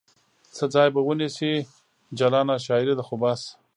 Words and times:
څه 0.55 0.63
ځای 0.73 0.87
به 0.95 1.01
ونیسي 1.03 1.53
جلانه؟ 2.19 2.55
شاعرې 2.65 2.93
ده 2.97 3.03
خو 3.07 3.15
بس 3.21 3.41